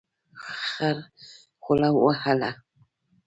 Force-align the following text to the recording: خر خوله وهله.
خر 0.63 0.97
خوله 1.63 1.89
وهله. 2.03 2.51